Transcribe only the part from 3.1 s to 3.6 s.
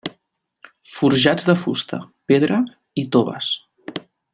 toves.